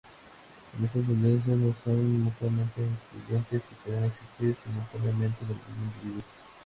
Estas 0.83 1.05
tendencias 1.05 1.55
no 1.57 1.71
son 1.73 2.21
mutuamente 2.23 2.81
excluyentes, 2.83 3.71
y 3.71 3.75
podrían 3.85 4.05
existir 4.05 4.55
simultáneamente 4.55 5.37
en 5.43 5.49
el 5.51 5.55
mismo 5.57 5.91
individuo. 6.01 6.23